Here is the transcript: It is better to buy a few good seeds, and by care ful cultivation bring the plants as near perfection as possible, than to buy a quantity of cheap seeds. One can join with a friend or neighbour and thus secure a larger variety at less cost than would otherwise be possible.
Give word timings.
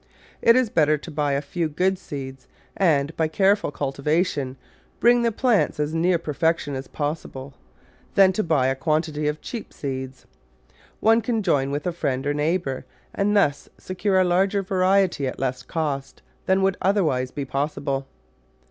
It 0.41 0.55
is 0.55 0.71
better 0.71 0.97
to 0.97 1.11
buy 1.11 1.33
a 1.33 1.43
few 1.43 1.69
good 1.69 1.99
seeds, 1.99 2.47
and 2.75 3.15
by 3.15 3.27
care 3.27 3.55
ful 3.55 3.69
cultivation 3.69 4.57
bring 4.99 5.21
the 5.21 5.31
plants 5.31 5.79
as 5.79 5.93
near 5.93 6.17
perfection 6.17 6.73
as 6.73 6.87
possible, 6.87 7.53
than 8.15 8.33
to 8.33 8.41
buy 8.43 8.65
a 8.65 8.75
quantity 8.75 9.27
of 9.27 9.41
cheap 9.41 9.71
seeds. 9.71 10.25
One 11.01 11.21
can 11.21 11.43
join 11.43 11.69
with 11.69 11.85
a 11.85 11.91
friend 11.93 12.25
or 12.25 12.33
neighbour 12.33 12.83
and 13.13 13.37
thus 13.37 13.69
secure 13.77 14.19
a 14.19 14.23
larger 14.23 14.63
variety 14.63 15.27
at 15.27 15.37
less 15.37 15.61
cost 15.61 16.23
than 16.47 16.63
would 16.63 16.77
otherwise 16.81 17.29
be 17.29 17.45
possible. 17.45 18.07